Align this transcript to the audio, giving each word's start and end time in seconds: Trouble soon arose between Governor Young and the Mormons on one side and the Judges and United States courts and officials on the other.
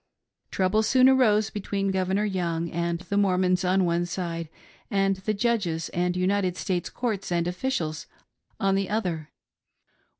Trouble 0.49 0.81
soon 0.81 1.07
arose 1.07 1.51
between 1.51 1.91
Governor 1.91 2.25
Young 2.25 2.71
and 2.71 2.97
the 3.01 3.17
Mormons 3.17 3.63
on 3.63 3.85
one 3.85 4.07
side 4.07 4.49
and 4.89 5.17
the 5.17 5.33
Judges 5.35 5.89
and 5.89 6.17
United 6.17 6.57
States 6.57 6.89
courts 6.89 7.31
and 7.31 7.47
officials 7.47 8.07
on 8.59 8.73
the 8.73 8.89
other. 8.89 9.29